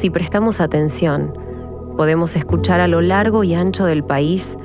Si 0.00 0.08
prestamos 0.08 0.62
atención, 0.62 1.34
podemos 1.98 2.34
escuchar 2.34 2.80
a 2.80 2.88
lo 2.88 3.02
largo 3.02 3.44
y 3.44 3.52
ancho 3.52 3.84
del 3.84 4.02
país 4.02 4.56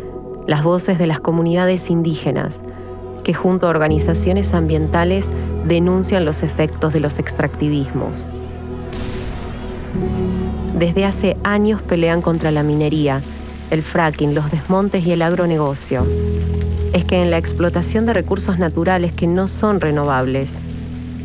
las 0.48 0.64
voces 0.64 0.98
de 0.98 1.08
las 1.08 1.20
comunidades 1.20 1.90
indígenas, 1.90 2.62
que 3.26 3.34
junto 3.34 3.68
a 3.68 3.70
organizaciones 3.70 4.54
ambientales 4.54 5.30
denuncian 5.68 6.24
los 6.24 6.42
efectos 6.42 6.94
de 6.94 7.02
los 7.02 7.20
extractivismos. 7.20 8.32
Desde 10.80 11.04
hace 11.04 11.36
años 11.44 11.82
pelean 11.82 12.22
contra 12.22 12.50
la 12.50 12.64
minería, 12.64 13.22
el 13.72 13.84
fracking, 13.84 14.36
los 14.36 14.50
desmontes 14.52 15.06
y 15.06 15.12
el 15.12 15.22
agronegocio. 15.22 16.08
Es 16.94 17.04
que 17.04 17.22
en 17.22 17.30
la 17.30 17.40
explotación 17.40 18.06
de 18.06 18.14
recursos 18.14 18.58
naturales 18.58 19.12
que 19.12 19.28
no 19.28 19.50
son 19.50 19.82
renovables, 19.82 20.60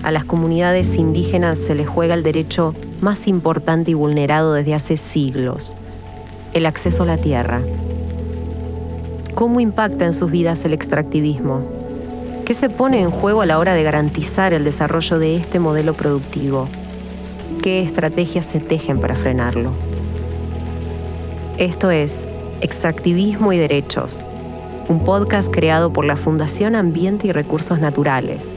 a 0.02 0.10
las 0.10 0.24
comunidades 0.24 0.96
indígenas 0.96 1.58
se 1.58 1.74
les 1.74 1.88
juega 1.88 2.14
el 2.14 2.22
derecho 2.22 2.74
más 3.00 3.26
importante 3.26 3.90
y 3.90 3.94
vulnerado 3.94 4.54
desde 4.54 4.74
hace 4.74 4.96
siglos, 4.96 5.76
el 6.54 6.66
acceso 6.66 7.02
a 7.02 7.06
la 7.06 7.18
tierra. 7.18 7.60
¿Cómo 9.34 9.60
impacta 9.60 10.06
en 10.06 10.14
sus 10.14 10.30
vidas 10.30 10.64
el 10.64 10.72
extractivismo? 10.72 11.62
¿Qué 12.44 12.54
se 12.54 12.68
pone 12.68 13.00
en 13.00 13.10
juego 13.10 13.42
a 13.42 13.46
la 13.46 13.58
hora 13.58 13.74
de 13.74 13.82
garantizar 13.82 14.52
el 14.52 14.64
desarrollo 14.64 15.18
de 15.18 15.36
este 15.36 15.58
modelo 15.58 15.94
productivo? 15.94 16.66
¿Qué 17.62 17.82
estrategias 17.82 18.46
se 18.46 18.58
tejen 18.58 19.00
para 19.00 19.14
frenarlo? 19.14 19.72
Esto 21.58 21.90
es 21.90 22.26
Extractivismo 22.62 23.52
y 23.52 23.58
Derechos, 23.58 24.24
un 24.88 25.04
podcast 25.04 25.50
creado 25.50 25.92
por 25.92 26.04
la 26.04 26.16
Fundación 26.16 26.74
Ambiente 26.74 27.28
y 27.28 27.32
Recursos 27.32 27.78
Naturales. 27.78 28.52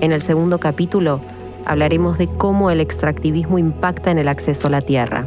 En 0.00 0.12
el 0.12 0.20
segundo 0.20 0.60
capítulo 0.60 1.20
hablaremos 1.64 2.18
de 2.18 2.28
cómo 2.28 2.70
el 2.70 2.80
extractivismo 2.80 3.58
impacta 3.58 4.10
en 4.10 4.18
el 4.18 4.28
acceso 4.28 4.68
a 4.68 4.70
la 4.70 4.80
tierra. 4.82 5.26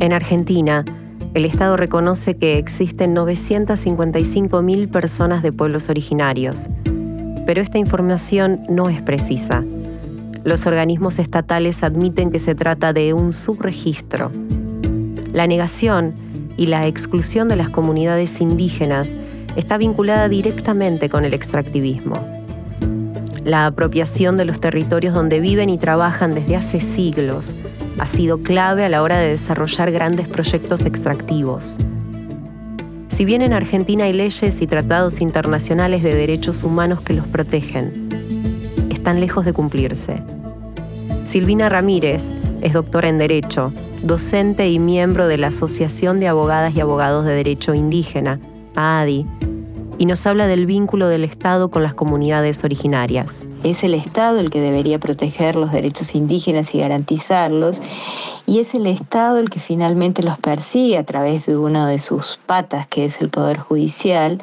En 0.00 0.14
Argentina, 0.14 0.84
el 1.34 1.44
Estado 1.44 1.76
reconoce 1.76 2.36
que 2.36 2.58
existen 2.58 3.14
955.000 3.14 4.90
personas 4.90 5.42
de 5.42 5.52
pueblos 5.52 5.88
originarios, 5.88 6.68
pero 7.46 7.60
esta 7.60 7.78
información 7.78 8.62
no 8.68 8.88
es 8.88 9.02
precisa. 9.02 9.62
Los 10.42 10.66
organismos 10.66 11.18
estatales 11.18 11.82
admiten 11.82 12.30
que 12.30 12.38
se 12.38 12.54
trata 12.54 12.92
de 12.92 13.12
un 13.12 13.32
subregistro. 13.32 14.30
La 15.34 15.46
negación 15.46 16.14
y 16.56 16.66
la 16.66 16.86
exclusión 16.86 17.48
de 17.48 17.56
las 17.56 17.68
comunidades 17.68 18.40
indígenas 18.40 19.14
está 19.56 19.76
vinculada 19.76 20.28
directamente 20.28 21.08
con 21.08 21.24
el 21.24 21.34
extractivismo. 21.34 22.14
La 23.44 23.66
apropiación 23.66 24.36
de 24.36 24.44
los 24.44 24.60
territorios 24.60 25.14
donde 25.14 25.40
viven 25.40 25.68
y 25.68 25.78
trabajan 25.78 26.32
desde 26.32 26.56
hace 26.56 26.80
siglos 26.80 27.54
ha 27.98 28.06
sido 28.06 28.42
clave 28.42 28.84
a 28.84 28.88
la 28.88 29.02
hora 29.02 29.18
de 29.18 29.30
desarrollar 29.30 29.90
grandes 29.90 30.26
proyectos 30.26 30.84
extractivos. 30.84 31.76
Si 33.10 33.24
bien 33.26 33.42
en 33.42 33.52
Argentina 33.52 34.04
hay 34.04 34.14
leyes 34.14 34.62
y 34.62 34.66
tratados 34.66 35.20
internacionales 35.20 36.02
de 36.02 36.14
derechos 36.14 36.64
humanos 36.64 37.00
que 37.02 37.12
los 37.12 37.26
protegen, 37.26 38.09
están 39.10 39.20
lejos 39.20 39.44
de 39.44 39.52
cumplirse. 39.52 40.22
Silvina 41.26 41.68
Ramírez 41.68 42.30
es 42.60 42.72
doctora 42.72 43.08
en 43.08 43.18
Derecho, 43.18 43.72
docente 44.02 44.68
y 44.68 44.78
miembro 44.78 45.26
de 45.26 45.36
la 45.36 45.48
Asociación 45.48 46.20
de 46.20 46.28
Abogadas 46.28 46.76
y 46.76 46.80
Abogados 46.80 47.24
de 47.24 47.34
Derecho 47.34 47.74
Indígena, 47.74 48.38
AADI, 48.76 49.26
y 49.98 50.06
nos 50.06 50.24
habla 50.28 50.46
del 50.46 50.64
vínculo 50.64 51.08
del 51.08 51.24
Estado 51.24 51.72
con 51.72 51.82
las 51.82 51.92
comunidades 51.92 52.62
originarias. 52.62 53.46
Es 53.64 53.82
el 53.82 53.94
Estado 53.94 54.38
el 54.38 54.48
que 54.48 54.60
debería 54.60 55.00
proteger 55.00 55.56
los 55.56 55.72
derechos 55.72 56.14
indígenas 56.14 56.72
y 56.76 56.78
garantizarlos, 56.78 57.80
y 58.46 58.60
es 58.60 58.74
el 58.74 58.86
Estado 58.86 59.38
el 59.38 59.50
que 59.50 59.58
finalmente 59.58 60.22
los 60.22 60.38
persigue 60.38 60.98
a 60.98 61.04
través 61.04 61.46
de 61.46 61.56
una 61.56 61.88
de 61.88 61.98
sus 61.98 62.38
patas, 62.46 62.86
que 62.86 63.06
es 63.06 63.20
el 63.20 63.28
Poder 63.28 63.58
Judicial, 63.58 64.40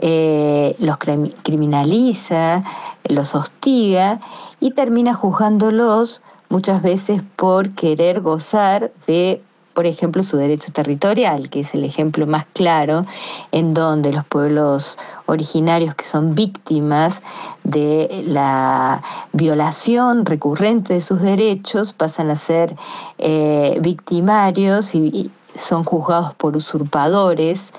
eh, 0.00 0.76
los 0.78 0.96
criminaliza, 0.96 2.64
los 3.04 3.34
hostiga 3.34 4.20
y 4.60 4.72
termina 4.72 5.14
juzgándolos 5.14 6.22
muchas 6.48 6.82
veces 6.82 7.22
por 7.36 7.70
querer 7.70 8.20
gozar 8.20 8.92
de 9.06 9.42
por 9.78 9.86
ejemplo, 9.86 10.24
su 10.24 10.36
derecho 10.36 10.72
territorial, 10.72 11.50
que 11.50 11.60
es 11.60 11.72
el 11.72 11.84
ejemplo 11.84 12.26
más 12.26 12.46
claro 12.52 13.06
en 13.52 13.74
donde 13.74 14.12
los 14.12 14.24
pueblos 14.24 14.98
originarios 15.26 15.94
que 15.94 16.04
son 16.04 16.34
víctimas 16.34 17.22
de 17.62 18.24
la 18.26 19.00
violación 19.32 20.26
recurrente 20.26 20.94
de 20.94 21.00
sus 21.00 21.20
derechos 21.20 21.92
pasan 21.92 22.28
a 22.30 22.34
ser 22.34 22.74
eh, 23.18 23.78
victimarios 23.80 24.96
y 24.96 25.30
son 25.54 25.84
juzgados 25.84 26.34
por 26.34 26.56
usurpadores. 26.56 27.72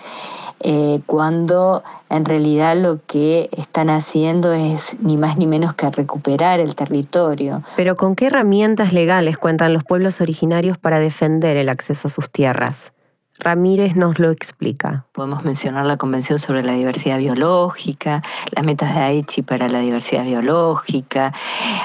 Eh, 0.61 0.99
cuando 1.05 1.83
en 2.09 2.25
realidad 2.25 2.75
lo 2.75 2.99
que 3.05 3.49
están 3.53 3.89
haciendo 3.89 4.53
es 4.53 4.97
ni 5.01 5.15
más 5.15 5.37
ni 5.37 5.47
menos 5.47 5.73
que 5.73 5.89
recuperar 5.89 6.59
el 6.59 6.75
territorio. 6.75 7.63
Pero 7.77 7.95
¿con 7.95 8.15
qué 8.15 8.27
herramientas 8.27 8.91
legales 8.91 9.37
cuentan 9.37 9.73
los 9.73 9.83
pueblos 9.83 10.19
originarios 10.21 10.77
para 10.77 10.99
defender 10.99 11.55
el 11.57 11.69
acceso 11.69 12.09
a 12.09 12.11
sus 12.11 12.29
tierras? 12.29 12.91
Ramírez 13.39 13.95
nos 13.95 14.19
lo 14.19 14.31
explica. 14.31 15.05
Podemos 15.13 15.45
mencionar 15.45 15.85
la 15.85 15.95
Convención 15.95 16.39
sobre 16.39 16.61
la 16.61 16.73
Diversidad 16.73 17.19
Biológica, 17.19 18.21
las 18.51 18.65
metas 18.65 18.93
de 18.93 18.99
Aichi 18.99 19.43
para 19.43 19.69
la 19.69 19.79
diversidad 19.79 20.25
biológica, 20.25 21.33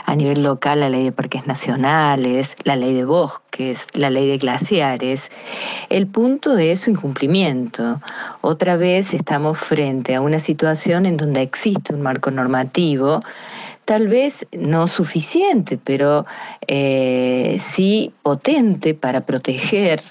a 0.04 0.16
nivel 0.16 0.42
local 0.42 0.80
la 0.80 0.88
ley 0.88 1.04
de 1.04 1.12
parques 1.12 1.46
nacionales, 1.46 2.56
la 2.64 2.74
ley 2.74 2.92
de 2.92 3.04
bosques, 3.04 3.86
la 3.92 4.10
ley 4.10 4.26
de 4.26 4.38
glaciares. 4.38 5.30
El 5.90 6.08
punto 6.08 6.58
es 6.58 6.80
su 6.80 6.90
incumplimiento. 6.90 8.00
Otra 8.40 8.76
vez 8.76 9.14
estamos 9.14 9.56
frente 9.56 10.16
a 10.16 10.20
una 10.20 10.40
situación 10.40 11.06
en 11.06 11.16
donde 11.16 11.42
existe 11.42 11.94
un 11.94 12.02
marco 12.02 12.32
normativo 12.32 13.20
tal 13.84 14.08
vez 14.08 14.46
no 14.50 14.88
suficiente, 14.88 15.78
pero 15.82 16.24
eh, 16.66 17.58
sí 17.60 18.12
potente 18.22 18.94
para 18.94 19.26
proteger 19.26 20.02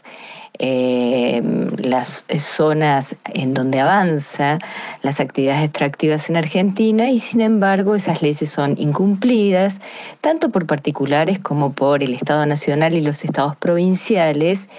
eh, 0.59 1.41
las 1.79 2.25
zonas 2.39 3.15
en 3.33 3.55
donde 3.55 3.79
avanza 3.79 4.59
las 5.01 5.19
actividades 5.19 5.63
extractivas 5.63 6.29
en 6.29 6.37
Argentina 6.37 7.09
y 7.09 7.19
sin 7.19 7.41
embargo 7.41 7.95
esas 7.95 8.21
leyes 8.21 8.51
son 8.51 8.75
incumplidas 8.77 9.79
tanto 10.21 10.49
por 10.49 10.67
particulares 10.67 11.39
como 11.39 11.73
por 11.73 12.03
el 12.03 12.13
Estado 12.13 12.45
Nacional 12.45 12.93
y 12.93 13.01
los 13.01 13.23
estados 13.23 13.55
provinciales 13.55 14.69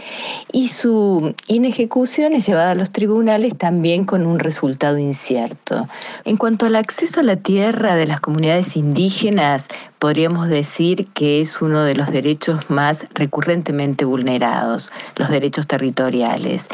y 0.52 0.68
su 0.68 1.34
inejecución 1.48 2.34
es 2.34 2.46
llevada 2.46 2.70
a 2.70 2.74
los 2.76 2.92
tribunales 2.92 3.56
también 3.56 4.04
con 4.04 4.26
un 4.26 4.38
resultado 4.38 4.98
incierto. 4.98 5.88
En 6.24 6.36
cuanto 6.36 6.66
al 6.66 6.76
acceso 6.76 7.20
a 7.20 7.24
la 7.24 7.36
tierra 7.36 7.96
de 7.96 8.06
las 8.06 8.20
comunidades 8.20 8.76
indígenas, 8.76 9.68
podríamos 10.04 10.50
decir 10.50 11.06
que 11.14 11.40
es 11.40 11.62
uno 11.62 11.82
de 11.82 11.94
los 11.94 12.12
derechos 12.12 12.68
más 12.68 13.06
recurrentemente 13.14 14.04
vulnerados, 14.04 14.92
los 15.16 15.30
derechos 15.30 15.66
territoriales. 15.66 16.66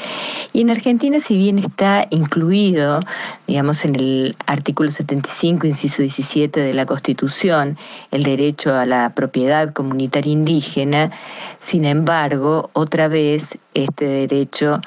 Y 0.53 0.63
en 0.63 0.71
Argentina, 0.71 1.21
si 1.21 1.37
bien 1.37 1.61
está 1.61 2.09
incluido, 2.11 2.99
digamos, 3.47 3.85
en 3.85 3.95
el 3.95 4.37
artículo 4.47 4.91
75, 4.91 5.69
inciso 5.69 6.03
17 6.03 6.59
de 6.59 6.75
la 6.75 6.87
Constitución, 6.87 7.79
el 8.11 8.25
derecho 8.25 8.75
a 8.75 8.85
la 8.85 9.15
propiedad 9.15 9.73
comunitaria 9.73 10.33
indígena, 10.33 11.13
sin 11.61 11.85
embargo, 11.85 12.71
otra 12.73 13.07
vez 13.07 13.57
este 13.75 14.07
derecho 14.07 14.81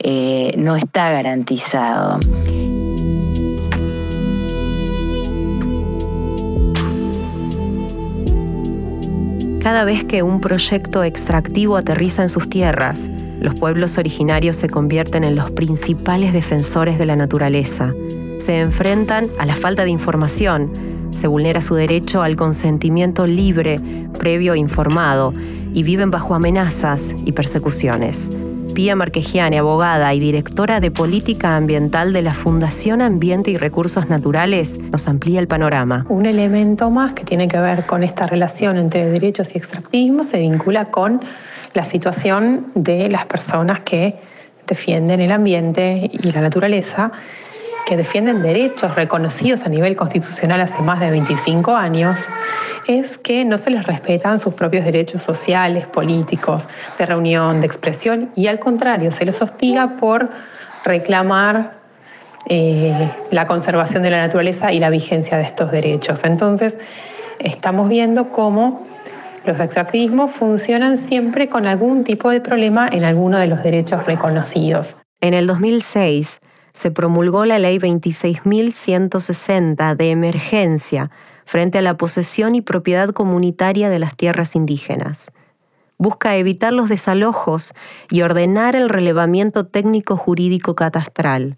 eh, 0.00 0.52
no 0.58 0.76
está 0.76 1.12
garantizado. 1.12 2.20
Cada 9.66 9.82
vez 9.82 10.04
que 10.04 10.22
un 10.22 10.40
proyecto 10.40 11.02
extractivo 11.02 11.76
aterriza 11.76 12.22
en 12.22 12.28
sus 12.28 12.48
tierras, 12.48 13.10
los 13.40 13.56
pueblos 13.56 13.98
originarios 13.98 14.54
se 14.54 14.68
convierten 14.68 15.24
en 15.24 15.34
los 15.34 15.50
principales 15.50 16.32
defensores 16.32 17.00
de 17.00 17.04
la 17.04 17.16
naturaleza. 17.16 17.92
Se 18.38 18.60
enfrentan 18.60 19.28
a 19.40 19.44
la 19.44 19.56
falta 19.56 19.82
de 19.82 19.90
información, 19.90 20.70
se 21.10 21.26
vulnera 21.26 21.62
su 21.62 21.74
derecho 21.74 22.22
al 22.22 22.36
consentimiento 22.36 23.26
libre, 23.26 23.80
previo 24.16 24.54
e 24.54 24.58
informado, 24.58 25.32
y 25.74 25.82
viven 25.82 26.12
bajo 26.12 26.36
amenazas 26.36 27.16
y 27.24 27.32
persecuciones. 27.32 28.30
Pía 28.76 28.94
Marquegiani, 28.94 29.56
abogada 29.56 30.12
y 30.12 30.20
directora 30.20 30.80
de 30.80 30.90
Política 30.90 31.56
Ambiental 31.56 32.12
de 32.12 32.20
la 32.20 32.34
Fundación 32.34 33.00
Ambiente 33.00 33.50
y 33.50 33.56
Recursos 33.56 34.10
Naturales, 34.10 34.78
nos 34.78 35.08
amplía 35.08 35.40
el 35.40 35.48
panorama. 35.48 36.04
Un 36.10 36.26
elemento 36.26 36.90
más 36.90 37.14
que 37.14 37.24
tiene 37.24 37.48
que 37.48 37.58
ver 37.58 37.86
con 37.86 38.02
esta 38.02 38.26
relación 38.26 38.76
entre 38.76 39.06
derechos 39.06 39.54
y 39.54 39.58
extractivismo 39.58 40.24
se 40.24 40.40
vincula 40.40 40.90
con 40.90 41.22
la 41.72 41.84
situación 41.84 42.66
de 42.74 43.10
las 43.10 43.24
personas 43.24 43.80
que 43.80 44.16
defienden 44.66 45.22
el 45.22 45.32
ambiente 45.32 46.10
y 46.12 46.30
la 46.30 46.42
naturaleza 46.42 47.12
que 47.86 47.96
defienden 47.96 48.42
derechos 48.42 48.94
reconocidos 48.96 49.62
a 49.62 49.68
nivel 49.68 49.96
constitucional 49.96 50.60
hace 50.60 50.82
más 50.82 51.00
de 51.00 51.10
25 51.10 51.74
años, 51.74 52.28
es 52.88 53.16
que 53.16 53.44
no 53.44 53.58
se 53.58 53.70
les 53.70 53.86
respetan 53.86 54.38
sus 54.38 54.54
propios 54.54 54.84
derechos 54.84 55.22
sociales, 55.22 55.86
políticos, 55.86 56.68
de 56.98 57.06
reunión, 57.06 57.60
de 57.60 57.66
expresión, 57.66 58.30
y 58.34 58.48
al 58.48 58.58
contrario, 58.58 59.10
se 59.12 59.24
les 59.24 59.40
hostiga 59.40 59.96
por 59.98 60.28
reclamar 60.84 61.74
eh, 62.48 63.10
la 63.30 63.46
conservación 63.46 64.02
de 64.02 64.10
la 64.10 64.18
naturaleza 64.18 64.72
y 64.72 64.80
la 64.80 64.90
vigencia 64.90 65.36
de 65.36 65.44
estos 65.44 65.70
derechos. 65.70 66.24
Entonces, 66.24 66.78
estamos 67.38 67.88
viendo 67.88 68.30
cómo 68.30 68.82
los 69.44 69.60
extractivismos 69.60 70.32
funcionan 70.32 70.98
siempre 70.98 71.48
con 71.48 71.66
algún 71.66 72.02
tipo 72.02 72.30
de 72.30 72.40
problema 72.40 72.88
en 72.90 73.04
alguno 73.04 73.38
de 73.38 73.46
los 73.46 73.62
derechos 73.62 74.04
reconocidos. 74.06 74.96
En 75.20 75.34
el 75.34 75.46
2006, 75.46 76.40
se 76.76 76.90
promulgó 76.90 77.46
la 77.46 77.58
Ley 77.58 77.78
26.160 77.78 79.96
de 79.96 80.10
emergencia 80.10 81.10
frente 81.46 81.78
a 81.78 81.82
la 81.82 81.96
posesión 81.96 82.54
y 82.54 82.60
propiedad 82.60 83.08
comunitaria 83.10 83.88
de 83.88 83.98
las 83.98 84.14
tierras 84.14 84.54
indígenas. 84.54 85.30
Busca 85.96 86.36
evitar 86.36 86.74
los 86.74 86.90
desalojos 86.90 87.72
y 88.10 88.20
ordenar 88.20 88.76
el 88.76 88.90
relevamiento 88.90 89.64
técnico 89.66 90.18
jurídico 90.18 90.74
catastral. 90.74 91.56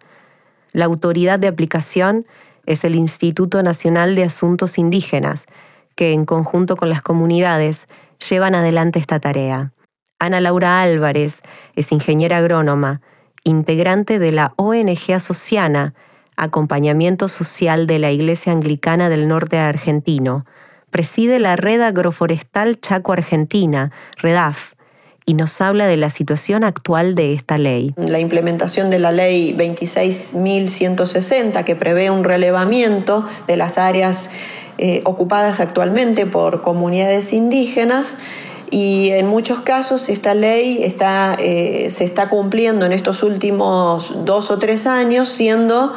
La 0.73 0.85
autoridad 0.85 1.41
de 1.41 1.49
aplicación 1.49 2.25
es 2.65 2.85
el 2.85 2.94
Instituto 2.94 3.65
Nacional 3.65 4.15
de 4.15 4.23
Asuntos 4.23 4.79
Indígenas, 4.79 5.47
que 5.97 6.12
en 6.12 6.26
conjunto 6.26 6.76
con 6.76 6.91
las 6.91 7.03
comunidades 7.03 7.88
llevan 8.29 8.55
adelante 8.55 9.00
esta 9.00 9.19
tarea. 9.19 9.73
Ana 10.20 10.41
Laura 10.41 10.81
Álvarez 10.81 11.43
es 11.75 11.91
ingeniera 11.91 12.37
agrónoma 12.37 13.00
integrante 13.48 14.18
de 14.18 14.32
la 14.32 14.52
ONG 14.56 15.12
Asociana, 15.14 15.94
Acompañamiento 16.36 17.28
Social 17.28 17.86
de 17.86 17.98
la 17.98 18.10
Iglesia 18.12 18.52
Anglicana 18.52 19.08
del 19.08 19.26
Norte 19.26 19.56
Argentino. 19.58 20.44
Preside 20.90 21.38
la 21.40 21.56
Red 21.56 21.80
Agroforestal 21.80 22.78
Chaco 22.80 23.12
Argentina, 23.12 23.90
REDAF, 24.18 24.74
y 25.26 25.34
nos 25.34 25.60
habla 25.60 25.86
de 25.86 25.98
la 25.98 26.10
situación 26.10 26.64
actual 26.64 27.14
de 27.14 27.34
esta 27.34 27.58
ley. 27.58 27.92
La 27.96 28.18
implementación 28.18 28.88
de 28.88 28.98
la 28.98 29.12
ley 29.12 29.54
26.160, 29.54 31.64
que 31.64 31.76
prevé 31.76 32.10
un 32.10 32.24
relevamiento 32.24 33.28
de 33.46 33.58
las 33.58 33.76
áreas 33.76 34.30
eh, 34.78 35.02
ocupadas 35.04 35.60
actualmente 35.60 36.24
por 36.24 36.62
comunidades 36.62 37.32
indígenas, 37.32 38.16
y 38.70 39.11
en 39.11 39.26
muchos 39.26 39.61
casos 39.61 40.09
esta 40.09 40.35
ley 40.35 40.81
está, 40.82 41.37
eh, 41.38 41.88
se 41.91 42.05
está 42.05 42.29
cumpliendo 42.29 42.87
en 42.87 42.93
estos 42.93 43.23
últimos 43.23 44.25
dos 44.25 44.50
o 44.50 44.59
tres 44.59 44.87
años, 44.87 45.29
siendo 45.29 45.94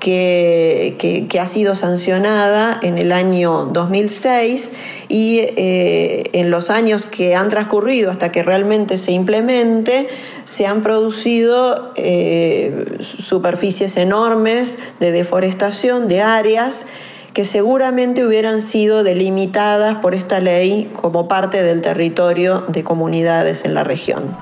que, 0.00 1.28
ha 1.40 1.46
sido 1.46 1.74
sancionada 1.74 2.80
en 2.82 2.98
el 2.98 3.12
año 3.12 3.66
2006 3.66 4.72
y 5.08 5.40
eh, 5.40 6.24
en 6.32 6.50
los 6.50 6.70
años 6.70 7.06
que 7.06 7.34
han 7.34 7.48
transcurrido 7.50 8.10
hasta 8.10 8.32
que 8.32 8.42
realmente 8.42 8.96
se 8.96 9.12
implemente, 9.12 10.08
se 10.44 10.66
han 10.66 10.82
producido 10.82 11.92
eh, 11.96 12.96
superficies 13.00 13.96
enormes 13.96 14.78
de 14.98 15.12
deforestación 15.12 16.08
de 16.08 16.22
áreas 16.22 16.86
que 17.32 17.44
seguramente 17.44 18.26
hubieran 18.26 18.60
sido 18.60 19.02
delimitadas 19.02 19.96
por 19.96 20.14
esta 20.14 20.40
ley 20.40 20.90
como 21.00 21.28
parte 21.28 21.62
del 21.62 21.80
territorio 21.80 22.64
de 22.68 22.82
comunidades 22.82 23.64
en 23.64 23.74
la 23.74 23.84
región. 23.84 24.36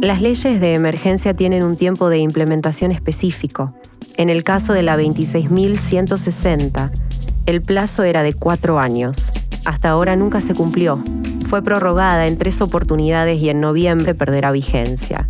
Las 0.00 0.20
leyes 0.20 0.60
de 0.60 0.74
emergencia 0.74 1.32
tienen 1.34 1.62
un 1.62 1.76
tiempo 1.76 2.08
de 2.08 2.18
implementación 2.18 2.90
específico. 2.90 3.72
En 4.16 4.30
el 4.30 4.42
caso 4.42 4.72
de 4.72 4.82
la 4.82 4.96
26.160, 4.96 6.90
el 7.46 7.62
plazo 7.62 8.02
era 8.02 8.24
de 8.24 8.32
cuatro 8.32 8.80
años. 8.80 9.32
Hasta 9.64 9.90
ahora 9.90 10.16
nunca 10.16 10.40
se 10.40 10.54
cumplió. 10.54 10.98
Fue 11.48 11.62
prorrogada 11.62 12.26
en 12.26 12.36
tres 12.36 12.60
oportunidades 12.60 13.40
y 13.40 13.48
en 13.48 13.60
noviembre 13.60 14.14
perderá 14.14 14.50
vigencia. 14.50 15.28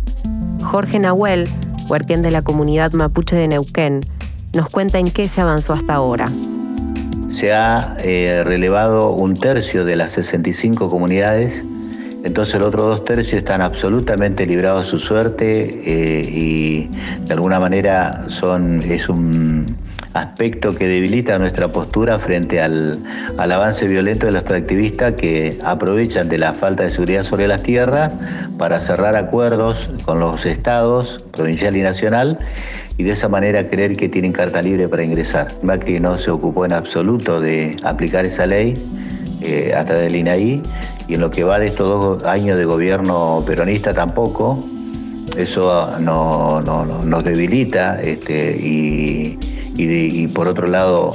Jorge 0.63 0.97
Nahuel 0.97 1.47
huerquén 1.93 2.23
de 2.23 2.31
la 2.31 2.41
comunidad 2.41 2.91
mapuche 2.93 3.35
de 3.35 3.47
Neuquén, 3.47 4.01
nos 4.55 4.67
cuenta 4.69 4.97
en 4.97 5.11
qué 5.11 5.27
se 5.27 5.41
avanzó 5.41 5.73
hasta 5.73 5.93
ahora. 5.93 6.25
Se 7.27 7.53
ha 7.53 7.97
eh, 7.99 8.41
relevado 8.43 9.11
un 9.11 9.35
tercio 9.35 9.85
de 9.85 9.95
las 9.95 10.09
65 10.13 10.89
comunidades, 10.89 11.63
entonces 12.23 12.55
los 12.55 12.69
otros 12.69 12.85
dos 12.85 13.05
tercios 13.05 13.37
están 13.37 13.61
absolutamente 13.61 14.47
librados 14.47 14.87
a 14.87 14.89
su 14.89 14.97
suerte 14.97 15.81
eh, 15.85 16.27
y 16.27 16.89
de 17.27 17.33
alguna 17.33 17.59
manera 17.59 18.25
son, 18.27 18.81
es 18.81 19.07
un 19.07 19.67
aspecto 20.13 20.75
que 20.75 20.87
debilita 20.87 21.39
nuestra 21.39 21.67
postura 21.69 22.19
frente 22.19 22.61
al, 22.61 22.99
avance 23.37 23.87
violento 23.87 24.25
de 24.25 24.31
los 24.31 24.41
extractivistas 24.41 25.13
que 25.13 25.57
aprovechan 25.63 26.29
de 26.29 26.37
la 26.37 26.53
falta 26.53 26.83
de 26.83 26.91
seguridad 26.91 27.23
sobre 27.23 27.47
las 27.47 27.63
tierras 27.63 28.13
para 28.57 28.79
cerrar 28.79 29.15
acuerdos 29.15 29.91
con 30.05 30.19
los 30.19 30.45
estados, 30.45 31.25
provincial 31.31 31.75
y 31.75 31.81
nacional, 31.81 32.39
y 32.97 33.03
de 33.03 33.11
esa 33.11 33.27
manera 33.27 33.67
creer 33.67 33.95
que 33.95 34.07
tienen 34.07 34.31
carta 34.33 34.61
libre 34.61 34.87
para 34.87 35.03
ingresar. 35.03 35.47
Macri 35.63 35.99
no 35.99 36.17
se 36.17 36.29
ocupó 36.29 36.65
en 36.65 36.73
absoluto 36.73 37.39
de 37.39 37.75
aplicar 37.83 38.25
esa 38.25 38.45
ley 38.45 38.87
eh, 39.41 39.73
a 39.75 39.83
través 39.83 40.05
del 40.05 40.15
INAI, 40.15 40.61
y 41.07 41.15
en 41.15 41.21
lo 41.21 41.31
que 41.31 41.43
va 41.43 41.59
de 41.59 41.67
estos 41.67 41.87
dos 41.87 42.23
años 42.23 42.57
de 42.57 42.65
gobierno 42.65 43.43
peronista 43.45 43.93
tampoco, 43.93 44.63
eso 45.37 45.97
no, 45.99 46.61
nos 46.61 47.23
debilita 47.23 47.99
este, 48.01 48.55
y 48.57 49.52
y, 49.75 50.27
por 50.27 50.47
otro 50.47 50.67
lado 50.67 51.11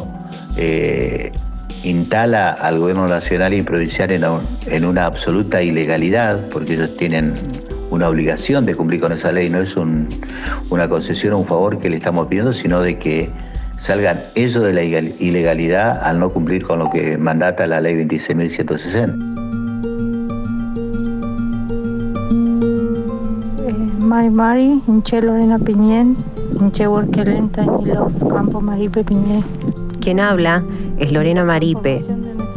eh, 0.57 1.33
instala 1.85 2.51
al 2.51 2.79
gobierno 2.79 3.07
nacional 3.09 3.55
y 3.55 3.63
provincial 3.63 4.11
en, 4.11 4.85
una 4.85 5.07
absoluta 5.07 5.63
ilegalidad, 5.63 6.49
porque 6.49 6.75
ellos 6.75 6.97
tienen 6.97 7.35
una 7.91 8.09
obligación 8.09 8.67
de 8.67 8.75
cumplir 8.75 9.01
con 9.01 9.13
esa 9.13 9.33
ley, 9.33 9.49
no 9.49 9.61
es 9.61 9.77
una 9.77 10.89
concesión 10.89 11.35
o 11.35 11.39
un 11.39 11.47
favor 11.47 11.79
que 11.79 11.89
le 11.89 11.97
estamos 11.97 12.27
pidiendo, 12.27 12.53
sino 12.53 12.81
de 12.83 12.99
que 12.99 13.31
salgan 13.77 14.23
ellos 14.35 14.65
de 14.65 14.73
la 14.73 14.83
ilegalidad 14.83 16.03
al 16.03 16.19
no 16.19 16.31
cumplir 16.31 16.65
con 16.65 16.81
lo 16.81 16.91
que 16.91 17.17
mandata 17.17 17.67
la 17.67 17.81
ley 17.81 17.95
26.160. 17.95 19.39
Mari 24.01 24.31
Mari, 24.31 24.83
Inche 24.89 25.21
Lorena 25.21 25.59
Piñén, 25.59 26.17
quien 30.01 30.21
habla 30.21 30.63
es 30.99 31.13
Lorena 31.13 31.45
Maripe, 31.45 32.03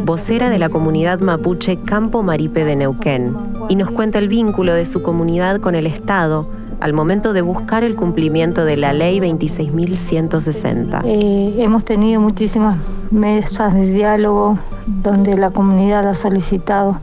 vocera 0.06 0.50
de 0.50 0.58
la 0.58 0.70
comunidad 0.70 1.20
mapuche 1.20 1.78
Campo 1.78 2.24
Maripe 2.24 2.64
de 2.66 2.76
Neuquén, 2.76 3.36
y 3.70 3.76
nos 3.76 3.92
cuenta 3.92 4.20
el 4.20 4.28
vínculo 4.28 4.74
de 4.74 4.86
su 4.86 5.02
comunidad 5.02 5.60
con 5.60 5.76
el 5.76 5.86
Estado 5.86 6.48
al 6.80 6.94
momento 6.94 7.34
de 7.34 7.42
buscar 7.42 7.84
el 7.84 7.96
cumplimiento 7.96 8.66
de 8.66 8.78
la 8.78 8.94
ley 8.94 9.20
26.160. 9.20 11.02
Eh, 11.06 11.56
hemos 11.60 11.86
tenido 11.86 12.20
muchísimas 12.22 12.78
mesas 13.12 13.74
de 13.74 13.92
diálogo 13.92 14.58
donde 14.88 15.38
la 15.38 15.52
comunidad 15.52 16.08
ha 16.08 16.16
solicitado 16.16 16.98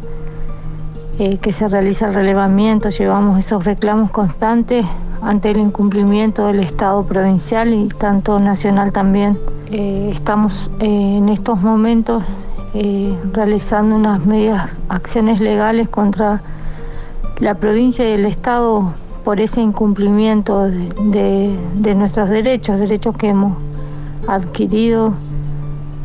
eh, 1.19 1.39
que 1.39 1.53
se 1.53 1.69
realice 1.69 2.05
el 2.07 2.15
relevamiento, 2.15 2.89
llevamos 2.89 3.39
esos 3.39 3.65
reclamos 3.65 4.11
constantes 4.11 4.85
ante 5.23 5.51
el 5.51 5.59
incumplimiento 5.59 6.47
del 6.47 6.61
Estado 6.61 7.03
provincial 7.05 7.73
y 7.75 7.89
tanto 7.89 8.39
nacional 8.39 8.93
también. 8.93 9.39
Eh, 9.71 10.11
estamos 10.15 10.71
eh, 10.81 11.19
en 11.19 11.29
estos 11.29 11.61
momentos 11.61 12.25
eh, 12.75 13.15
realizando 13.33 13.97
unas 13.97 14.25
medidas, 14.25 14.71
acciones 14.89 15.41
legales 15.41 15.89
contra 15.89 16.43
la 17.41 17.55
provincia 17.55 18.09
y 18.09 18.13
el 18.13 18.27
Estado 18.27 18.93
por 19.25 19.41
ese 19.41 19.61
incumplimiento 19.61 20.69
de, 20.69 21.95
nuestros 21.95 22.31
derechos, 22.31 22.79
derechos 22.79 23.17
que 23.17 23.29
hemos 23.29 23.57
adquirido, 24.27 25.13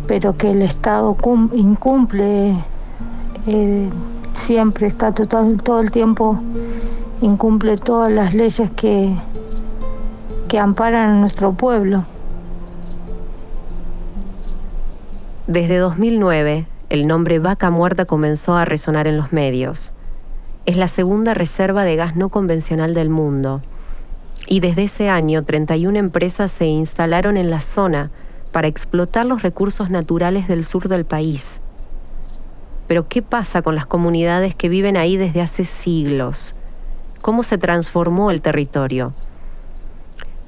pero 0.08 0.36
que 0.36 0.52
el 0.52 0.62
Estado 0.62 1.16
incumple 1.54 2.56
siempre, 4.34 4.88
está 4.88 5.14
todo 5.14 5.80
el 5.80 5.92
tiempo 5.92 6.40
incumple 7.24 7.78
todas 7.78 8.12
las 8.12 8.34
leyes 8.34 8.70
que, 8.72 9.16
que 10.50 10.60
amparan 10.60 11.10
a 11.10 11.20
nuestro 11.20 11.54
pueblo. 11.54 12.04
Desde 15.48 15.78
2009, 15.78 16.66
el 16.90 17.08
nombre 17.08 17.40
Vaca 17.40 17.70
Muerta 17.70 18.06
comenzó 18.06 18.56
a 18.56 18.66
resonar 18.66 19.08
en 19.08 19.18
los 19.18 19.32
medios. 19.32 19.94
Es 20.66 20.76
la 20.78 20.88
segunda 20.88 21.34
reserva 21.34 21.84
de 21.86 21.96
gas 21.96 22.16
no 22.16 22.30
convencional 22.30 22.94
del 22.94 23.10
mundo. 23.10 23.62
Y 24.48 24.60
desde 24.60 24.84
ese 24.84 25.10
año, 25.10 25.44
31 25.44 25.98
empresas 25.98 26.52
se 26.52 26.66
instalaron 26.66 27.38
en 27.38 27.50
la 27.50 27.62
zona 27.62 28.10
para 28.52 28.68
explotar 28.68 29.26
los 29.26 29.42
recursos 29.42 29.90
naturales 29.90 30.48
del 30.48 30.66
sur 30.66 30.90
del 30.90 31.06
país. 31.06 31.60
Pero 32.88 33.08
¿qué 33.08 33.22
pasa 33.22 33.62
con 33.62 33.76
las 33.76 33.86
comunidades 33.86 34.56
que 34.56 34.70
viven 34.70 34.98
ahí 34.98 35.16
desde 35.16 35.42
hace 35.42 35.64
siglos? 35.64 36.54
¿Cómo 37.24 37.44
se 37.44 37.58
transformó 37.58 38.32
el 38.32 38.42
territorio? 38.42 39.14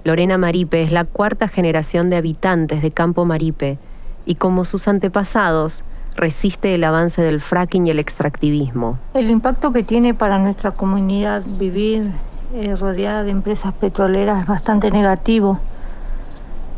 Lorena 0.03 0.37
Maripe 0.37 0.83
es 0.83 0.91
la 0.91 1.05
cuarta 1.05 1.47
generación 1.47 2.09
de 2.09 2.17
habitantes 2.17 2.81
de 2.81 2.91
Campo 2.91 3.23
Maripe 3.23 3.77
y 4.25 4.35
como 4.35 4.65
sus 4.65 4.89
antepasados, 4.89 5.85
resiste 6.17 6.75
el 6.75 6.83
avance 6.83 7.21
del 7.21 7.39
fracking 7.39 7.87
y 7.87 7.91
el 7.91 7.99
extractivismo. 7.99 8.99
El 9.13 9.29
impacto 9.29 9.71
que 9.71 9.83
tiene 9.83 10.13
para 10.13 10.37
nuestra 10.37 10.71
comunidad 10.71 11.43
vivir 11.45 12.11
eh, 12.53 12.75
rodeada 12.75 13.23
de 13.23 13.31
empresas 13.31 13.73
petroleras 13.73 14.41
es 14.41 14.47
bastante 14.47 14.91
negativo 14.91 15.61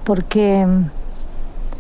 porque 0.04 0.64
mm, 0.64 0.84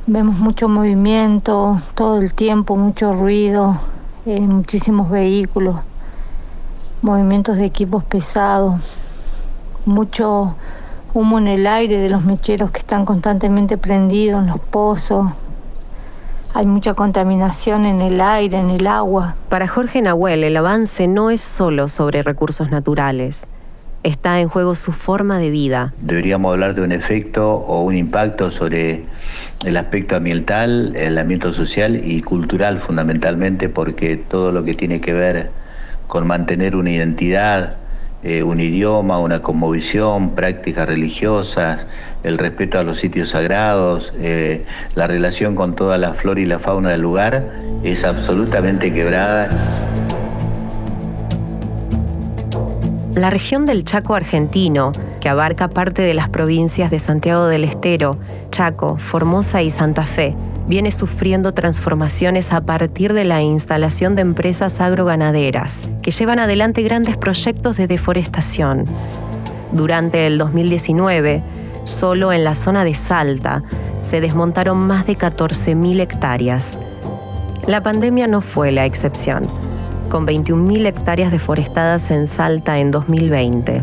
vemos 0.07 0.39
mucho 0.39 0.67
movimiento 0.67 1.79
todo 1.93 2.19
el 2.19 2.33
tiempo, 2.33 2.77
mucho 2.77 3.13
ruido, 3.13 3.79
eh, 4.25 4.39
muchísimos 4.39 5.11
vehículos, 5.11 5.75
movimientos 7.01 7.57
de 7.57 7.65
equipos 7.65 8.03
pesados, 8.03 8.75
mucho 9.85 10.55
humo 11.13 11.39
en 11.39 11.47
el 11.47 11.67
aire 11.67 11.97
de 11.97 12.09
los 12.09 12.23
mecheros 12.23 12.71
que 12.71 12.79
están 12.79 13.05
constantemente 13.05 13.77
prendidos 13.77 14.41
en 14.41 14.47
los 14.47 14.59
pozos, 14.59 15.27
hay 16.53 16.65
mucha 16.65 16.95
contaminación 16.95 17.85
en 17.85 18.01
el 18.01 18.19
aire, 18.19 18.57
en 18.57 18.71
el 18.71 18.87
agua. 18.87 19.35
Para 19.49 19.67
Jorge 19.67 20.01
Nahuel, 20.01 20.43
el 20.43 20.57
avance 20.57 21.07
no 21.07 21.29
es 21.29 21.41
solo 21.41 21.87
sobre 21.87 22.23
recursos 22.23 22.71
naturales. 22.71 23.45
Está 24.03 24.39
en 24.39 24.47
juego 24.47 24.73
su 24.73 24.91
forma 24.91 25.37
de 25.37 25.49
vida. 25.49 25.93
Deberíamos 26.01 26.51
hablar 26.51 26.73
de 26.73 26.81
un 26.81 26.91
efecto 26.91 27.55
o 27.55 27.83
un 27.83 27.95
impacto 27.95 28.49
sobre 28.49 29.03
el 29.65 29.77
aspecto 29.77 30.15
ambiental, 30.15 30.95
el 30.95 31.17
ambiente 31.17 31.51
social 31.53 31.95
y 32.03 32.21
cultural 32.21 32.79
fundamentalmente, 32.79 33.69
porque 33.69 34.17
todo 34.17 34.51
lo 34.51 34.63
que 34.63 34.73
tiene 34.73 34.99
que 34.99 35.13
ver 35.13 35.51
con 36.07 36.25
mantener 36.27 36.75
una 36.75 36.91
identidad, 36.91 37.75
eh, 38.23 38.41
un 38.43 38.59
idioma, 38.59 39.19
una 39.19 39.41
conmovisión, 39.41 40.31
prácticas 40.31 40.87
religiosas, 40.87 41.85
el 42.23 42.37
respeto 42.37 42.79
a 42.79 42.83
los 42.83 42.99
sitios 42.99 43.29
sagrados, 43.29 44.13
eh, 44.19 44.65
la 44.95 45.07
relación 45.07 45.55
con 45.55 45.75
toda 45.75 45.97
la 45.97 46.13
flora 46.13 46.41
y 46.41 46.45
la 46.45 46.59
fauna 46.59 46.89
del 46.89 47.01
lugar 47.01 47.45
es 47.83 48.03
absolutamente 48.03 48.91
quebrada. 48.91 49.49
La 53.15 53.29
región 53.29 53.65
del 53.65 53.83
Chaco 53.83 54.13
argentino, 54.15 54.91
que 55.19 55.29
abarca 55.29 55.67
parte 55.67 56.01
de 56.01 56.13
las 56.13 56.29
provincias 56.29 56.91
de 56.91 56.99
Santiago 56.99 57.47
del 57.47 57.63
Estero, 57.63 58.17
Chaco, 58.51 58.97
Formosa 58.97 59.61
y 59.61 59.71
Santa 59.71 60.05
Fe, 60.05 60.35
viene 60.67 60.91
sufriendo 60.91 61.53
transformaciones 61.53 62.51
a 62.51 62.61
partir 62.61 63.13
de 63.13 63.25
la 63.25 63.41
instalación 63.41 64.15
de 64.15 64.21
empresas 64.21 64.81
agroganaderas, 64.81 65.87
que 66.01 66.11
llevan 66.11 66.39
adelante 66.39 66.81
grandes 66.83 67.17
proyectos 67.17 67.77
de 67.77 67.87
deforestación. 67.87 68.83
Durante 69.71 70.27
el 70.27 70.37
2019, 70.37 71.41
solo 71.85 72.33
en 72.33 72.43
la 72.43 72.55
zona 72.55 72.83
de 72.83 72.93
Salta, 72.93 73.63
se 74.01 74.21
desmontaron 74.21 74.77
más 74.77 75.07
de 75.07 75.17
14.000 75.17 76.01
hectáreas. 76.01 76.77
La 77.65 77.81
pandemia 77.81 78.27
no 78.27 78.41
fue 78.41 78.71
la 78.71 78.85
excepción, 78.85 79.45
con 80.09 80.27
21.000 80.27 80.85
hectáreas 80.85 81.31
deforestadas 81.31 82.11
en 82.11 82.27
Salta 82.27 82.77
en 82.77 82.91
2020. 82.91 83.81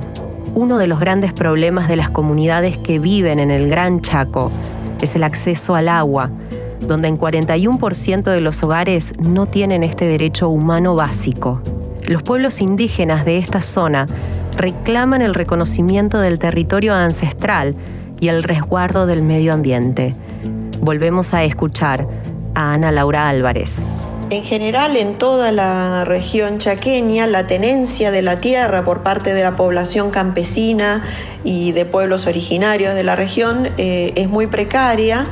Uno 0.55 0.79
de 0.79 0.87
los 0.87 1.01
grandes 1.01 1.33
problemas 1.33 1.89
de 1.89 1.97
las 1.97 2.11
comunidades 2.11 2.79
que 2.79 2.99
viven 2.99 3.41
en 3.41 3.51
el 3.51 3.69
Gran 3.69 4.01
Chaco 4.01 4.53
es 5.01 5.15
el 5.17 5.25
acceso 5.25 5.75
al 5.75 5.89
agua, 5.89 6.31
donde 6.87 7.09
en 7.09 7.19
41% 7.19 8.23
de 8.23 8.41
los 8.41 8.63
hogares 8.63 9.13
no 9.19 9.47
tienen 9.47 9.83
este 9.83 10.07
derecho 10.07 10.49
humano 10.49 10.95
básico. 10.95 11.61
Los 12.07 12.23
pueblos 12.23 12.61
indígenas 12.61 13.25
de 13.25 13.39
esta 13.39 13.63
zona 13.63 14.07
reclaman 14.57 15.23
el 15.23 15.35
reconocimiento 15.35 16.21
del 16.21 16.39
territorio 16.39 16.95
ancestral 16.95 17.75
y 18.21 18.29
el 18.29 18.43
resguardo 18.43 19.07
del 19.07 19.23
medio 19.23 19.53
ambiente. 19.53 20.15
Volvemos 20.81 21.35
a 21.35 21.45
escuchar 21.45 22.07
a 22.55 22.75
Ana 22.75 22.93
Laura 22.93 23.29
Álvarez. 23.29 23.85
En 24.31 24.43
general, 24.43 24.97
en 24.97 25.15
toda 25.15 25.53
la 25.53 26.05
región 26.05 26.59
chaqueña, 26.59 27.27
la 27.27 27.47
tenencia 27.47 28.11
de 28.11 28.23
la 28.23 28.41
tierra 28.41 28.85
por 28.85 29.03
parte 29.03 29.35
de 29.35 29.43
la 29.43 29.57
población 29.57 30.11
campesina 30.11 31.03
y 31.45 31.73
de 31.73 31.85
pueblos 31.85 32.27
originarios 32.27 32.95
de 32.95 33.05
la 33.05 33.17
región 33.17 33.69
eh, 33.77 34.13
es 34.17 34.29
muy 34.29 34.47
precaria 34.47 35.27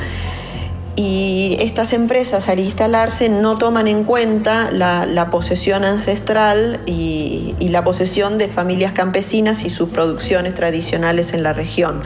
y 0.95 1.57
estas 1.61 1.95
empresas 1.95 2.49
al 2.49 2.59
instalarse 2.59 3.31
no 3.31 3.57
toman 3.57 3.89
en 3.89 4.05
cuenta 4.05 4.71
la, 4.71 5.29
posesión 5.31 5.85
ancestral 5.85 6.81
y, 6.85 7.55
la 7.61 7.83
posesión 7.83 8.37
de 8.37 8.49
familias 8.49 8.93
campesinas 8.93 9.65
y 9.65 9.71
sus 9.71 9.89
producciones 9.89 10.55
tradicionales 10.55 11.33
en 11.33 11.43
la 11.43 11.55
región. 11.55 12.03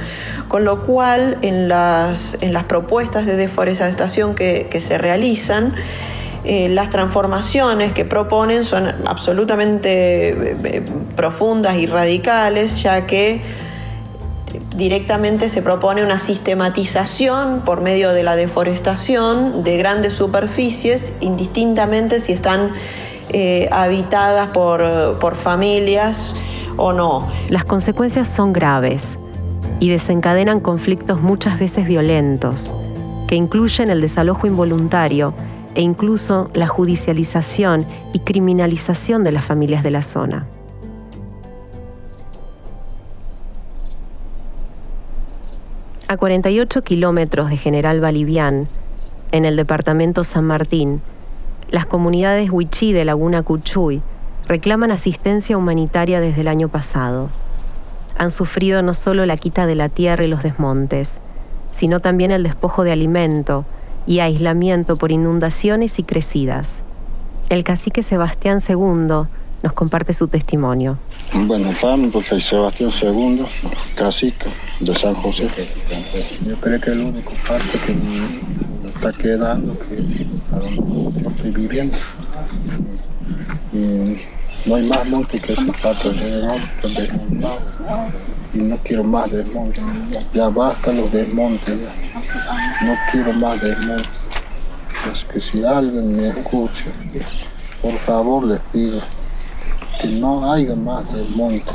Con 0.46 0.64
lo 0.64 0.84
cual, 0.84 1.38
en 1.42 1.68
las, 1.68 2.36
propuestas 2.68 3.26
de 3.26 3.36
deforestación 3.36 4.36
que, 4.36 4.80
se 4.80 4.98
realizan, 4.98 5.74
eh, 6.44 6.68
las 6.68 6.90
transformaciones 6.90 7.92
que 7.92 8.04
proponen 8.04 8.62
son 8.62 8.94
absolutamente 9.06 10.28
eh, 10.28 10.56
eh, 10.62 10.82
profundas 11.16 11.76
y 11.76 11.86
radicales, 11.86 12.80
ya 12.80 13.04
que 13.04 13.40
directamente 14.76 15.48
se 15.48 15.62
propone 15.62 16.02
una 16.02 16.18
sistematización 16.18 17.62
por 17.64 17.80
medio 17.80 18.12
de 18.12 18.22
la 18.22 18.36
deforestación 18.36 19.62
de 19.62 19.76
grandes 19.76 20.14
superficies, 20.14 21.14
indistintamente 21.20 22.20
si 22.20 22.32
están 22.32 22.72
eh, 23.30 23.68
habitadas 23.72 24.50
por, 24.50 25.18
por 25.18 25.36
familias 25.36 26.34
o 26.76 26.92
no. 26.92 27.28
Las 27.48 27.64
consecuencias 27.64 28.28
son 28.28 28.52
graves 28.52 29.18
y 29.80 29.90
desencadenan 29.90 30.60
conflictos 30.60 31.20
muchas 31.20 31.58
veces 31.58 31.86
violentos, 31.86 32.74
que 33.28 33.34
incluyen 33.34 33.90
el 33.90 34.00
desalojo 34.00 34.46
involuntario 34.46 35.34
e 35.74 35.82
incluso 35.82 36.50
la 36.54 36.66
judicialización 36.66 37.86
y 38.12 38.20
criminalización 38.20 39.24
de 39.24 39.32
las 39.32 39.44
familias 39.44 39.82
de 39.82 39.90
la 39.90 40.02
zona. 40.02 40.46
A 46.08 46.16
48 46.16 46.82
kilómetros 46.82 47.50
de 47.50 47.56
General 47.56 47.98
Balivián, 47.98 48.68
en 49.32 49.44
el 49.44 49.56
departamento 49.56 50.22
San 50.22 50.44
Martín, 50.44 51.00
las 51.68 51.84
comunidades 51.86 52.48
Huichí 52.52 52.92
de 52.92 53.04
Laguna 53.04 53.42
Cuchuy 53.42 54.02
reclaman 54.46 54.92
asistencia 54.92 55.58
humanitaria 55.58 56.20
desde 56.20 56.42
el 56.42 56.48
año 56.48 56.68
pasado. 56.68 57.28
Han 58.16 58.30
sufrido 58.30 58.82
no 58.82 58.94
solo 58.94 59.26
la 59.26 59.36
quita 59.36 59.66
de 59.66 59.74
la 59.74 59.88
tierra 59.88 60.22
y 60.22 60.28
los 60.28 60.44
desmontes, 60.44 61.18
sino 61.72 61.98
también 61.98 62.30
el 62.30 62.44
despojo 62.44 62.84
de 62.84 62.92
alimento 62.92 63.64
y 64.06 64.20
aislamiento 64.20 64.94
por 64.94 65.10
inundaciones 65.10 65.98
y 65.98 66.04
crecidas. 66.04 66.84
El 67.48 67.64
cacique 67.64 68.04
Sebastián 68.04 68.60
II 68.66 69.26
nos 69.64 69.72
comparte 69.74 70.12
su 70.12 70.28
testimonio. 70.28 70.98
Bueno, 71.32 71.72
también 71.80 72.10
porque 72.10 72.34
hay 72.36 72.40
Sebastián 72.40 72.90
II, 73.02 73.44
cacique 73.94 74.46
de 74.80 74.94
San 74.94 75.14
José. 75.14 75.48
Yo 76.46 76.56
creo 76.56 76.80
que 76.80 76.90
es 76.90 76.96
el 76.96 77.02
único 77.02 77.32
parte 77.46 77.78
que 77.84 77.94
me 77.94 78.88
está 78.88 79.12
quedando, 79.12 79.78
que 79.78 79.96
yo 81.22 81.28
estoy 81.28 81.50
viviendo. 81.50 81.96
Y 83.72 84.18
no 84.66 84.76
hay 84.76 84.82
más 84.84 85.06
monte 85.06 85.38
que 85.38 85.52
ese 85.52 85.64
desmontado. 85.64 86.12
Y 88.54 88.58
no 88.58 88.78
quiero 88.78 89.04
más 89.04 89.30
desmonte. 89.30 89.80
Ya 90.32 90.48
basta 90.48 90.92
los 90.92 91.12
desmontes. 91.12 91.76
Ya. 91.78 92.86
No 92.86 92.94
quiero 93.10 93.32
más 93.34 93.60
desmonte. 93.60 94.08
Es 95.12 95.24
que 95.24 95.38
si 95.38 95.64
alguien 95.64 96.16
me 96.16 96.28
escucha, 96.28 96.86
por 97.82 97.98
favor 98.00 98.44
les 98.44 98.60
pido 98.72 99.00
no 100.12 100.52
haya 100.52 100.74
más 100.74 101.12
desmonte. 101.12 101.72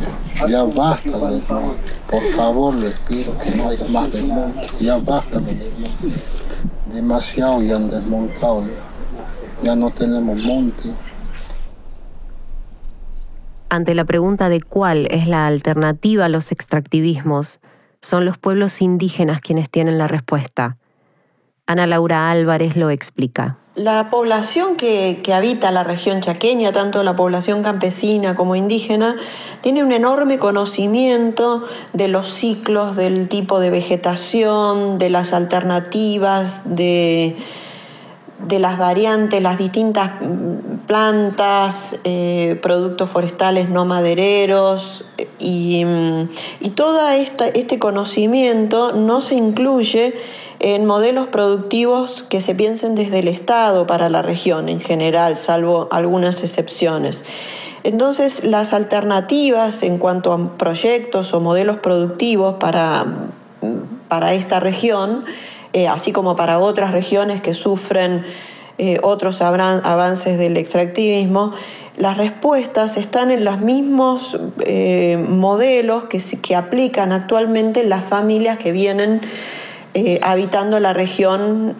Ya 0.48 0.64
basta 0.64 1.18
de 1.18 1.36
desmonte. 1.36 1.92
Por 2.10 2.24
favor 2.36 2.74
les 2.76 3.00
pido 3.02 3.38
que 3.38 3.52
no 3.52 3.70
haya 3.70 3.86
más 3.90 4.12
desmonte. 4.12 4.68
Ya 4.80 4.98
basta 4.98 5.40
de 5.40 5.56
desmonte. 5.56 6.18
Demasiado 6.94 7.62
ya 7.62 7.76
han 7.76 7.90
desmontado. 7.90 8.66
Ya, 9.64 9.76
no 9.76 9.92
tenemos 9.92 10.38
monte. 10.44 10.90
Ante 13.70 13.96
la 13.96 14.04
pregunta 14.04 14.50
de 14.50 14.62
cuál 14.62 15.08
es 15.12 15.28
la 15.28 15.48
alternativa 15.48 16.26
a 16.26 16.30
los 16.30 16.52
extractivismos, 16.52 17.60
son 18.02 18.26
los 18.26 18.38
pueblos 18.38 18.82
indígenas 18.82 19.40
quienes 19.40 19.70
tienen 19.70 19.98
la 19.98 20.08
respuesta. 20.08 20.78
Ana 21.68 21.88
Laura 21.88 22.32
Álvarez 22.32 22.76
lo 22.76 22.90
explica. 22.90 23.61
La 23.76 24.10
población 24.10 24.76
que, 24.76 25.22
habita 25.34 25.72
la 25.72 25.86
región 25.86 26.20
chaqueña, 26.20 26.74
tanto 26.74 27.04
la 27.04 27.16
población 27.16 27.64
campesina 27.64 28.36
como 28.36 28.58
indígena, 28.58 29.16
tiene 29.62 29.82
un 29.82 29.94
enorme 29.94 30.40
conocimiento 30.40 31.64
de 31.94 32.10
los 32.10 32.28
ciclos, 32.28 32.98
del 32.98 33.30
tipo 33.30 33.62
de 33.62 33.70
vegetación, 33.70 34.98
de 34.98 35.10
las 35.10 35.32
alternativas, 35.32 36.64
de, 36.66 37.38
de 38.48 38.60
las 38.60 38.78
variantes, 38.78 39.42
las 39.42 39.58
distintas 39.58 40.12
plantas, 40.88 42.00
eh, 42.04 42.60
productos 42.62 43.10
forestales 43.10 43.70
no 43.70 43.86
madereros 43.86 45.06
y, 45.40 45.86
y 46.60 46.70
todo 46.72 47.08
este 47.10 47.80
conocimiento 47.80 48.94
no 48.94 49.22
se 49.22 49.36
incluye 49.36 50.16
en 50.60 50.86
modelos 50.86 51.28
productivos 51.28 52.24
que 52.24 52.40
se 52.40 52.54
piensen 52.54 52.94
desde 52.94 53.20
el 53.20 53.28
Estado 53.28 53.88
para 53.88 54.10
la 54.10 54.22
región 54.22 54.70
en 54.70 54.80
general, 54.80 55.36
salvo 55.36 55.88
algunas 55.92 56.44
excepciones. 56.44 57.26
Entonces, 57.84 58.44
las 58.44 58.74
alternativas 58.74 59.82
en 59.82 59.98
cuanto 59.98 60.34
a 60.34 60.58
proyectos 60.58 61.34
o 61.34 61.40
modelos 61.40 61.78
productivos 61.78 62.56
para, 62.60 63.06
para 64.08 64.34
esta 64.34 64.60
región, 64.60 65.26
eh, 65.74 65.88
así 65.88 66.12
como 66.12 66.36
para 66.36 66.60
otras 66.60 66.92
regiones 66.92 67.42
que 67.42 67.54
sufren 67.54 68.24
eh, 68.78 69.00
otros 69.04 69.42
avances 69.42 70.38
del 70.38 70.58
extractivismo, 70.58 71.54
las 71.98 72.18
respuestas 72.18 72.98
están 72.98 73.32
en 73.32 73.44
los 73.44 73.60
mismos 73.60 74.38
eh, 74.66 75.24
modelos 75.30 76.06
que, 76.06 76.20
que 76.42 76.56
aplican 76.56 77.12
actualmente 77.12 77.84
las 77.84 78.04
familias 78.04 78.58
que 78.58 78.72
vienen 78.72 79.22
eh, 79.94 80.20
habitando 80.24 80.80
la 80.80 80.94
región 80.94 81.76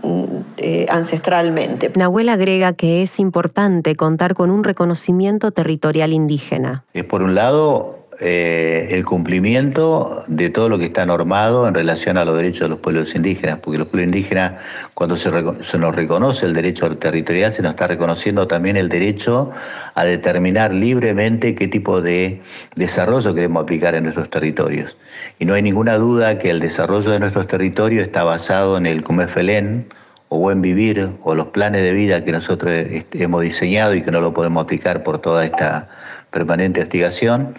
eh, 0.58 0.86
ancestralmente. 0.90 1.92
Nahuel 1.96 2.28
agrega 2.28 2.74
que 2.74 3.04
es 3.04 3.20
importante 3.22 3.96
contar 3.96 4.34
con 4.34 4.52
un 4.52 4.66
reconocimiento 4.66 5.52
territorial 5.52 6.12
indígena. 6.12 6.84
Es 6.94 7.06
por 7.06 7.22
un 7.22 7.36
lado 7.36 8.01
eh, 8.24 8.90
el 8.92 9.04
cumplimiento 9.04 10.24
de 10.28 10.52
todo 10.52 10.70
lo 10.70 10.78
que 10.78 10.86
está 10.86 11.08
normado 11.08 11.68
en 11.68 11.74
relación 11.74 12.18
a 12.18 12.24
los 12.24 12.38
derechos 12.38 12.62
de 12.62 12.70
los 12.70 12.80
pueblos 12.80 13.16
indígenas, 13.16 13.58
porque 13.64 13.80
los 13.80 13.88
pueblos 13.88 14.06
indígenas, 14.06 14.54
cuando 14.94 15.18
se, 15.18 15.32
nos 15.32 15.96
reconoce 15.96 16.46
el 16.46 16.54
derecho 16.54 16.96
territorial, 16.98 17.52
se 17.52 17.64
nos 17.64 17.72
está 17.72 17.88
reconociendo 17.88 18.46
también 18.46 18.78
el 18.78 18.90
derecho 18.90 19.50
a 19.96 20.06
determinar 20.06 20.72
libremente 20.72 21.56
qué 21.56 21.68
tipo 21.68 22.00
de 22.00 22.40
desarrollo 22.76 23.34
queremos 23.34 23.64
aplicar 23.64 23.96
en 23.96 24.04
nuestros 24.04 24.30
territorios. 24.30 24.96
Y 25.40 25.46
no 25.46 25.56
hay 25.56 25.64
ninguna 25.64 25.98
duda 25.98 26.38
que 26.38 26.52
el 26.52 26.60
desarrollo 26.60 27.10
de 27.10 27.20
nuestros 27.20 27.48
territorios 27.48 28.06
está 28.06 28.24
basado 28.24 28.78
en 28.78 28.86
el 28.86 29.04
Cumefelén, 29.04 29.88
o 30.34 30.38
buen 30.38 30.62
vivir 30.62 31.10
o 31.24 31.36
los 31.36 31.48
planes 31.48 31.82
de 31.82 31.92
vida 31.92 32.24
que 32.24 32.32
nosotros 32.32 32.72
este, 32.72 33.24
hemos 33.24 33.42
diseñado 33.42 33.96
y 33.96 34.02
que 34.02 34.12
no 34.12 34.22
lo 34.22 34.32
podemos 34.32 34.64
aplicar 34.64 35.04
por 35.04 35.20
toda 35.20 35.44
esta 35.44 35.90
permanente 36.32 36.82
hostigación. 36.82 37.56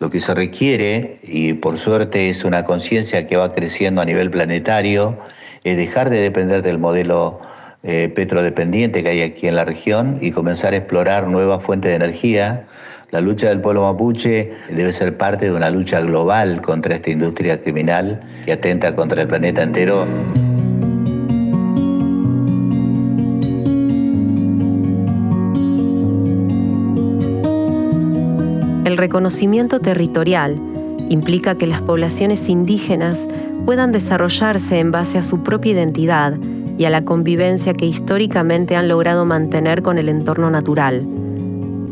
Lo 0.00 0.08
que 0.08 0.22
se 0.22 0.32
requiere, 0.32 1.18
y 1.22 1.52
por 1.52 1.76
suerte 1.76 2.30
es 2.30 2.44
una 2.44 2.64
conciencia 2.64 3.26
que 3.26 3.36
va 3.36 3.52
creciendo 3.52 4.00
a 4.00 4.06
nivel 4.06 4.30
planetario, 4.30 5.18
es 5.62 5.76
dejar 5.76 6.08
de 6.08 6.22
depender 6.22 6.62
del 6.62 6.78
modelo 6.78 7.38
eh, 7.82 8.08
petrodependiente 8.08 9.02
que 9.02 9.10
hay 9.10 9.20
aquí 9.20 9.46
en 9.46 9.56
la 9.56 9.66
región 9.66 10.16
y 10.22 10.30
comenzar 10.30 10.72
a 10.72 10.78
explorar 10.78 11.28
nuevas 11.28 11.62
fuentes 11.62 11.90
de 11.90 11.96
energía. 11.96 12.66
La 13.10 13.20
lucha 13.20 13.50
del 13.50 13.60
pueblo 13.60 13.82
mapuche 13.82 14.54
debe 14.70 14.94
ser 14.94 15.18
parte 15.18 15.44
de 15.44 15.52
una 15.52 15.68
lucha 15.68 16.00
global 16.00 16.62
contra 16.62 16.94
esta 16.94 17.10
industria 17.10 17.62
criminal 17.62 18.22
que 18.46 18.52
atenta 18.52 18.94
contra 18.94 19.20
el 19.20 19.28
planeta 19.28 19.62
entero. 19.62 20.06
El 28.90 28.96
reconocimiento 28.96 29.78
territorial 29.78 30.60
implica 31.10 31.54
que 31.54 31.68
las 31.68 31.80
poblaciones 31.80 32.48
indígenas 32.48 33.28
puedan 33.64 33.92
desarrollarse 33.92 34.80
en 34.80 34.90
base 34.90 35.16
a 35.16 35.22
su 35.22 35.44
propia 35.44 35.74
identidad 35.74 36.34
y 36.76 36.86
a 36.86 36.90
la 36.90 37.04
convivencia 37.04 37.72
que 37.72 37.86
históricamente 37.86 38.74
han 38.74 38.88
logrado 38.88 39.24
mantener 39.24 39.82
con 39.82 39.96
el 39.98 40.08
entorno 40.08 40.50
natural. 40.50 41.06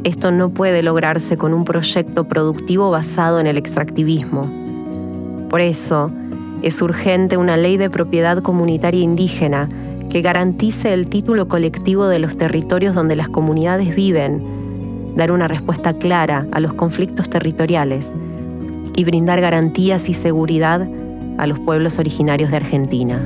Esto 0.02 0.32
no 0.32 0.50
puede 0.50 0.82
lograrse 0.82 1.36
con 1.36 1.54
un 1.54 1.64
proyecto 1.64 2.24
productivo 2.24 2.90
basado 2.90 3.38
en 3.38 3.46
el 3.46 3.58
extractivismo. 3.58 4.42
Por 5.48 5.60
eso, 5.60 6.10
es 6.62 6.82
urgente 6.82 7.36
una 7.36 7.56
ley 7.56 7.76
de 7.76 7.90
propiedad 7.90 8.42
comunitaria 8.42 9.04
indígena 9.04 9.68
que 10.10 10.20
garantice 10.20 10.92
el 10.94 11.06
título 11.06 11.46
colectivo 11.46 12.08
de 12.08 12.18
los 12.18 12.36
territorios 12.36 12.96
donde 12.96 13.14
las 13.14 13.28
comunidades 13.28 13.94
viven 13.94 14.57
dar 15.18 15.32
una 15.32 15.48
respuesta 15.48 15.92
clara 15.92 16.46
a 16.52 16.60
los 16.60 16.72
conflictos 16.74 17.28
territoriales 17.28 18.14
y 18.94 19.04
brindar 19.04 19.40
garantías 19.40 20.08
y 20.08 20.14
seguridad 20.14 20.88
a 21.38 21.46
los 21.48 21.58
pueblos 21.58 21.98
originarios 21.98 22.52
de 22.52 22.56
Argentina. 22.56 23.20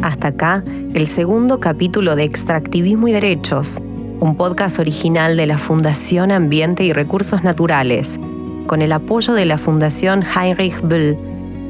Hasta 0.00 0.28
acá 0.28 0.64
el 0.94 1.06
segundo 1.06 1.60
capítulo 1.60 2.16
de 2.16 2.24
Extractivismo 2.24 3.08
y 3.08 3.12
Derechos, 3.12 3.78
un 4.20 4.36
podcast 4.36 4.78
original 4.78 5.36
de 5.36 5.46
la 5.46 5.58
Fundación 5.58 6.32
Ambiente 6.32 6.82
y 6.82 6.92
Recursos 6.92 7.44
Naturales, 7.44 8.18
con 8.66 8.80
el 8.80 8.92
apoyo 8.92 9.34
de 9.34 9.44
la 9.44 9.58
Fundación 9.58 10.24
Heinrich 10.24 10.80
Böll 10.80 11.18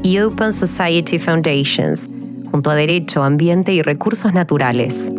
y 0.04 0.20
Open 0.20 0.52
Society 0.52 1.18
Foundations, 1.18 2.08
junto 2.52 2.70
a 2.70 2.76
Derecho, 2.76 3.24
Ambiente 3.24 3.72
y 3.72 3.82
Recursos 3.82 4.32
Naturales. 4.32 5.12